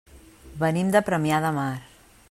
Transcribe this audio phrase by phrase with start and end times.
[0.63, 1.71] Venim de Premià de Mar.